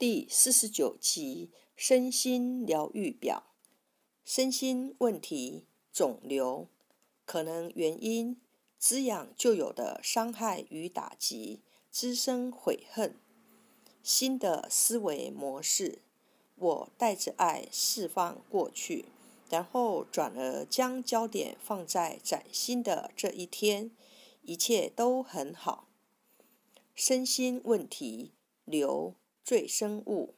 [0.00, 3.52] 第四十九集身心疗愈表。
[4.24, 6.68] 身心问题：肿瘤
[7.26, 8.40] 可能原因
[8.78, 11.60] 滋养旧有的伤害与打击，
[11.90, 13.14] 滋生悔恨。
[14.02, 15.98] 新的思维模式：
[16.54, 19.04] 我带着爱释放过去，
[19.50, 23.90] 然后转而将焦点放在崭新的这一天，
[24.40, 25.88] 一切都很好。
[26.94, 28.32] 身心问题：
[28.64, 29.14] 流。
[29.44, 30.34] 赘生物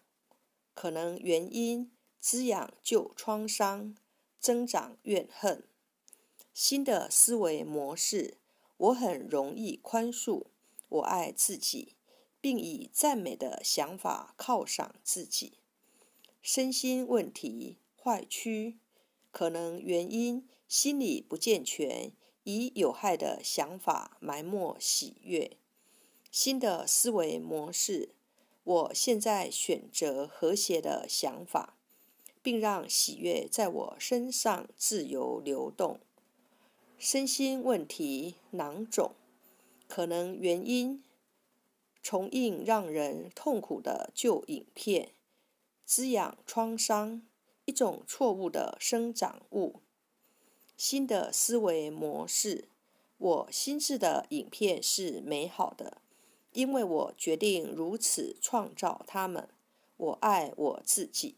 [0.75, 1.90] 可能原因
[2.21, 3.94] 滋养旧创伤，
[4.40, 5.64] 增长怨恨。
[6.54, 8.39] 新的思维模式：
[8.77, 10.46] 我很容易宽恕，
[10.89, 11.96] 我爱自己，
[12.41, 15.58] 并以赞美的想法犒赏自己。
[16.41, 18.79] 身心问题坏区
[19.30, 22.13] 可能原因心理不健全，
[22.44, 25.57] 以有害的想法埋没喜悦。
[26.30, 28.14] 新的思维模式。
[28.64, 31.76] 我现在选择和谐的想法，
[32.42, 35.98] 并让喜悦在我身上自由流动。
[36.96, 39.12] 身心问题囊肿
[39.88, 41.02] 可能原因
[42.00, 45.12] 重映让人痛苦的旧影片，
[45.84, 47.22] 滋养创伤，
[47.64, 49.80] 一种错误的生长物。
[50.76, 52.69] 新的思维模式，
[53.19, 56.02] 我心智的影片是美好的。
[56.53, 59.48] 因为我决定如此创造他们，
[59.97, 61.36] 我爱我自己。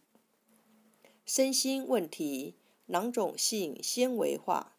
[1.24, 2.56] 身心问题
[2.86, 4.76] 囊肿性纤维化，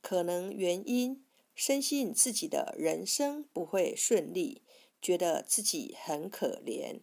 [0.00, 1.24] 可能原因
[1.54, 4.62] 深信自己的人生不会顺利，
[5.00, 7.00] 觉得自己很可怜。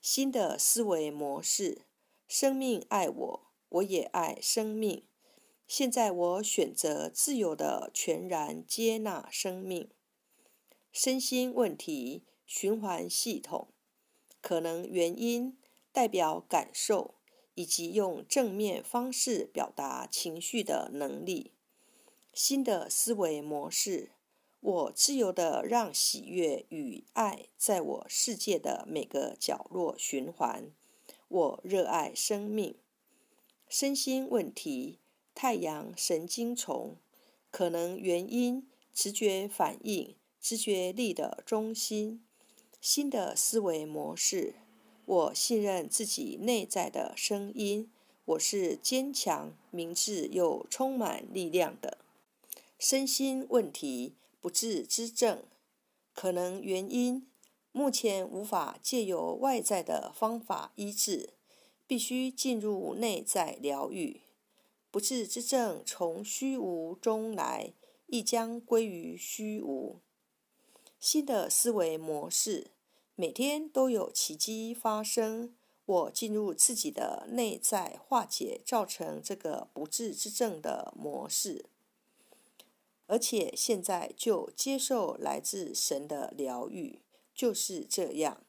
[0.00, 1.86] 新的思维模式：
[2.28, 5.04] 生命爱我，我也爱生命。
[5.66, 9.88] 现在我选择自由的全然接纳生命。
[10.94, 13.66] 身心问题循环系统
[14.40, 15.58] 可能原因
[15.90, 17.16] 代表感受
[17.56, 21.50] 以及用正面方式表达情绪的能力。
[22.32, 24.12] 新的思维模式：
[24.60, 30.70] 我自由的让喜悦与爱在我世界的每个角落循环。
[31.26, 32.76] 我热爱生命。
[33.68, 35.00] 身心问题
[35.34, 36.96] 太阳神经丛
[37.50, 40.14] 可能原因直觉反应。
[40.44, 42.22] 直觉力的中心，
[42.78, 44.56] 新的思维模式。
[45.06, 47.90] 我信任自己内在的声音。
[48.26, 51.96] 我是坚强、明智又充满力量的。
[52.78, 55.44] 身心问题不治之症，
[56.12, 57.26] 可能原因
[57.72, 61.30] 目前无法借由外在的方法医治，
[61.86, 64.20] 必须进入内在疗愈。
[64.90, 67.72] 不治之症从虚无中来，
[68.08, 70.00] 亦将归于虚无。
[71.04, 72.68] 新的思维模式，
[73.14, 75.54] 每天都有奇迹发生。
[75.84, 81.66] 我进入自己的内在，化解造成这个不治之症的模式，
[83.06, 87.02] 而且现在就接受来自神的疗愈，
[87.34, 88.42] 就是这样。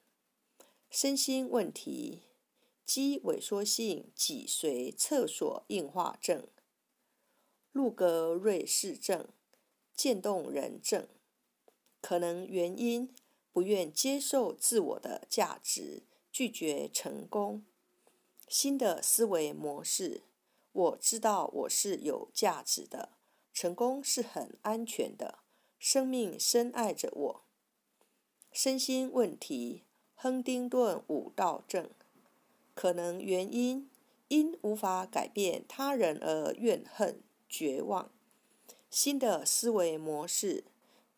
[0.90, 2.22] 身心问题，
[2.86, 6.48] 肌萎缩性脊髓侧索硬化症、
[7.74, 9.28] 路格瑞氏症、
[9.94, 11.06] 渐冻人症。
[12.06, 13.12] 可能原因
[13.52, 17.66] 不愿接受自我的价值，拒绝成功。
[18.48, 20.22] 新的思维模式：
[20.72, 23.10] 我知道我是有价值的，
[23.52, 25.40] 成功是很安全的，
[25.80, 27.42] 生命深爱着我。
[28.52, 29.82] 身心问题：
[30.14, 31.90] 亨丁顿五道症。
[32.76, 33.90] 可能原因
[34.28, 38.12] 因无法改变他人而怨恨、绝望。
[38.92, 40.66] 新的思维模式。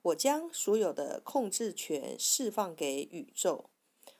[0.07, 3.69] 我将所有的控制权释放给宇宙。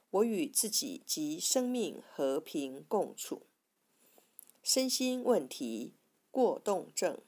[0.10, 3.44] 我与自己及生命和平共处。
[4.64, 5.94] 身心问题
[6.32, 7.20] 过动症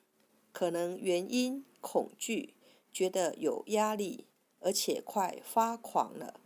[0.52, 2.56] 可能原因恐惧，
[2.92, 4.26] 觉得有压力，
[4.60, 6.40] 而且快发狂了。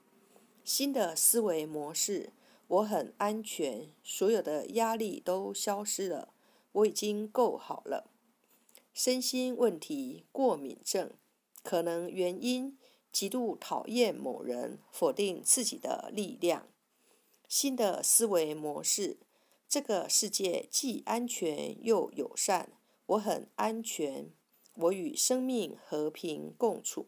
[0.63, 2.31] 新的思维模式：
[2.67, 6.33] 我很安全，所有的压力都消失了，
[6.73, 8.09] 我已经够好了。
[8.93, 11.11] 身心问题过敏症。
[11.63, 12.77] 可能原因
[13.11, 16.67] 极度讨厌某人，否定自己的力量。
[17.47, 19.17] 新的思维模式：
[19.69, 22.73] 这个世界既安全又友善，
[23.05, 24.31] 我很安全，
[24.75, 27.07] 我与生命和平共处。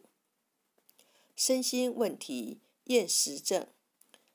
[1.34, 3.66] 身心问题厌食症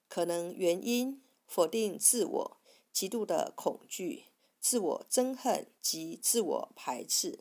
[0.07, 2.57] 可能原因否定自我，
[2.93, 4.25] 极度的恐惧、
[4.59, 7.39] 自我憎恨及自我排斥。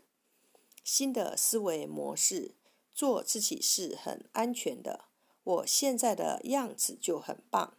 [0.82, 2.54] 新的思维模式。
[3.00, 5.06] 做自己是很安全的，
[5.42, 7.78] 我现在的样子就很棒，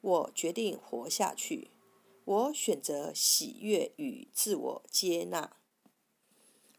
[0.00, 1.70] 我决定活下去。
[2.24, 5.56] 我选择喜悦与自我接纳。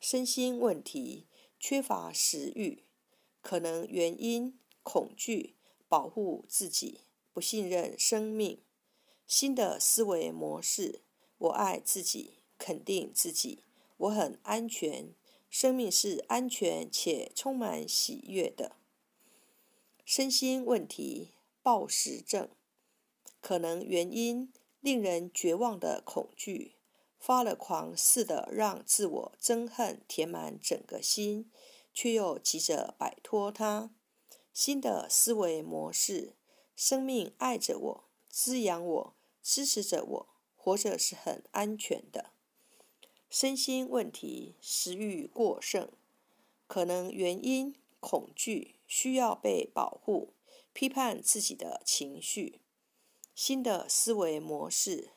[0.01, 2.83] 身心问题：缺乏食欲，
[3.41, 5.55] 可能原因恐惧，
[5.87, 6.99] 保护自己，
[7.31, 8.59] 不信任生命。
[9.25, 11.03] 新的思维模式：
[11.37, 13.63] 我爱自己，肯定自己，
[13.95, 15.15] 我很安全。
[15.59, 18.73] 生命是安全且充满喜悦的。
[20.05, 21.31] 身心问题：
[21.63, 22.49] 暴食症，
[23.41, 24.53] 可能原因。
[24.81, 26.75] 令人绝望的恐惧，
[27.17, 31.51] 发了狂似的让自我憎恨填满整个心，
[31.91, 33.89] 却又急着摆脱它。
[34.53, 36.35] 新的思维模式：
[36.75, 42.33] 生命爱着我，滋养我，支持着我，活着是很安全的。
[43.29, 45.91] 身心问题：食欲过剩，
[46.65, 50.33] 可能原因恐惧，需要被保护，
[50.71, 52.61] 批判自己的情绪。
[53.35, 55.11] 新的思维模式，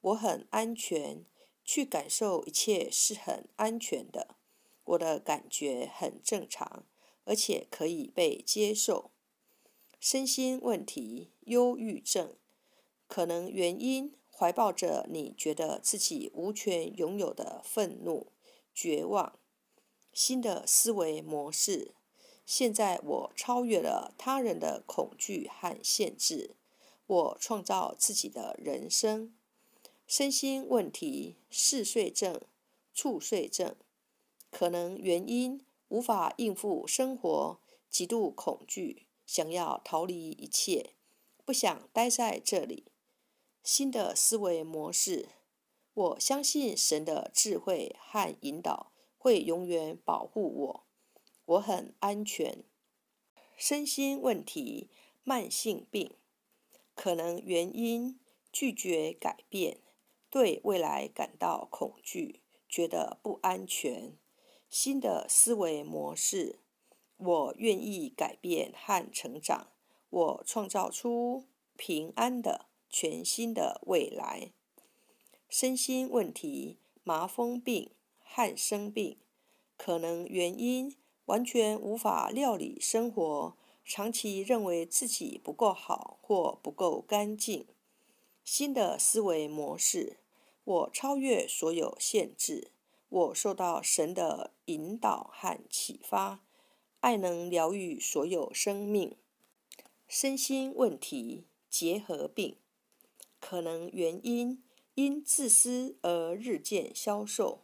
[0.00, 1.24] 我很安全，
[1.64, 4.36] 去感受一切是很安全的。
[4.84, 6.84] 我的感觉很正常，
[7.24, 9.12] 而且可以被接受。
[10.00, 12.34] 身心问题，忧郁症，
[13.06, 18.32] 可能原因怀抱着你觉得自己无权拥有的愤怒、
[18.74, 19.38] 绝望。
[20.12, 21.94] 新的思维模式，
[22.44, 26.56] 现在我超越了他人的恐惧和限制。
[27.06, 29.34] 我创造自己的人生。
[30.06, 32.40] 身心问题：嗜睡症、
[32.94, 33.76] 猝睡症，
[34.50, 37.58] 可能原因无法应付生活，
[37.90, 40.90] 极度恐惧，想要逃离一切，
[41.44, 42.91] 不想待在这里。
[43.62, 45.28] 新的思维模式：
[45.94, 50.86] 我相信神的智慧和引导会永远保护我，
[51.44, 52.64] 我很安全。
[53.56, 54.90] 身心问题：
[55.22, 56.16] 慢性病。
[56.96, 58.18] 可能原因
[58.52, 59.78] 拒绝改变，
[60.28, 64.18] 对未来感到恐惧，觉得不安全。
[64.68, 66.58] 新的思维模式：
[67.16, 69.68] 我愿意改变和成长，
[70.10, 74.52] 我创造出平安的全新的未来。
[75.48, 77.90] 身心问题：麻风病、
[78.20, 79.16] 汗生病，
[79.76, 80.94] 可能原因
[81.24, 83.56] 完全无法料理生活。
[83.84, 87.66] 长期认为自己不够好或不够干净。
[88.44, 90.18] 新的思维模式：
[90.62, 92.70] 我超越所有限制，
[93.08, 96.44] 我受到神的引导和启发。
[97.00, 99.16] 爱能疗愈所有生命。
[100.06, 102.56] 身心问题结核病，
[103.52, 104.62] 可能原因
[104.94, 107.60] 因自私而日渐消瘦，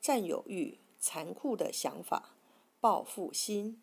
[0.00, 2.34] 占有欲、残酷的想法、
[2.80, 3.80] 报复心。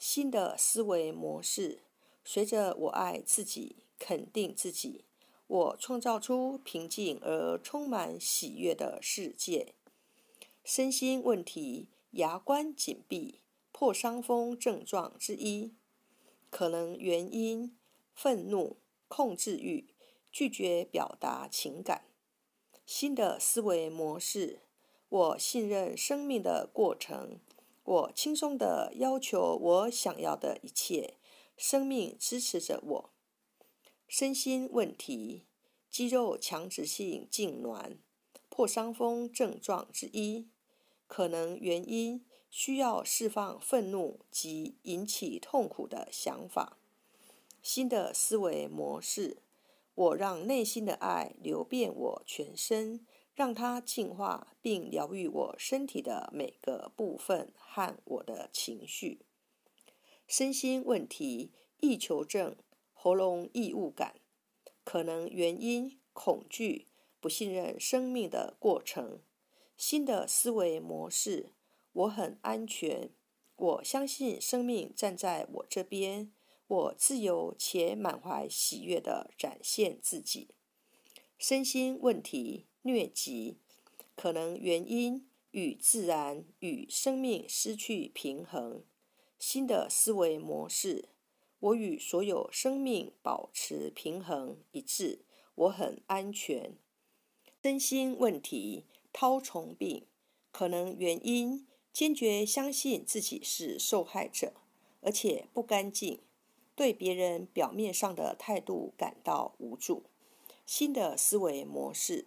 [0.00, 1.82] 新的思维模式，
[2.24, 5.04] 随着我爱自己、肯定自己，
[5.46, 9.74] 我创造出平静而充满喜悦的世界。
[10.64, 15.72] 身心问题，牙关紧闭，破伤风症状之一，
[16.50, 17.76] 可能原因
[18.12, 19.86] 愤怒、控制欲，
[20.38, 22.02] 拒绝表达情感。
[22.84, 24.60] 新的思维模式，
[25.08, 27.40] 我信任生命的过程。
[27.84, 31.14] 我轻松地要求我想要的一切，
[31.56, 33.10] 生命支持着我。
[34.06, 35.46] 身心问题，
[35.88, 37.96] 肌肉强直性痉挛，
[38.50, 40.50] 破伤风症状之一，
[41.06, 46.76] 可能原因需要释放愤怒及引起痛苦的想法。
[47.62, 49.38] 新的思维模式，
[49.96, 53.04] 我让内心的爱流遍我全身。
[53.34, 59.26] 让它净化并疗愈我身体的每个部分和我的情绪。
[60.26, 62.56] 身心问题：易求症、
[62.94, 64.14] 喉咙异物感，
[64.84, 66.86] 可能原因恐惧、
[67.20, 69.20] 不信任生命的过程。
[69.76, 71.52] 新的思维模式：
[71.92, 73.10] 我很安全，
[73.54, 76.32] 我相信生命站在我这边，
[76.68, 80.48] 我自由且满怀喜悦地展现自己。
[81.38, 82.66] 身心问题。
[82.86, 83.58] 疟疾
[84.14, 88.84] 可能原因与自然与生命失去平衡。
[89.40, 91.08] 新的思维模式：
[91.58, 95.24] 我与所有生命保持平衡一致，
[95.56, 96.76] 我很安全。
[97.60, 100.06] 身心问题：绦虫病
[100.52, 104.52] 可能原因坚决相信自己是受害者，
[105.00, 106.20] 而且不干净，
[106.76, 110.04] 对别人表面上的态度感到无助。
[110.64, 112.26] 新的思维模式。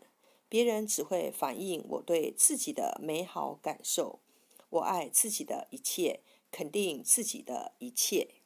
[0.51, 4.17] 别人只会反映我对自己的美好感受，
[4.71, 8.38] 我爱自己的一切，肯定自己的一切。